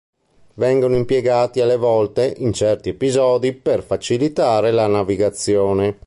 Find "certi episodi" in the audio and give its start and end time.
2.53-3.53